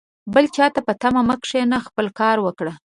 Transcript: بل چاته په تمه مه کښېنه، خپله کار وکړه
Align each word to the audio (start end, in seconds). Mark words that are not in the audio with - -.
بل 0.33 0.45
چاته 0.55 0.79
په 0.87 0.93
تمه 1.01 1.21
مه 1.27 1.35
کښېنه، 1.41 1.77
خپله 1.87 2.11
کار 2.19 2.37
وکړه 2.41 2.73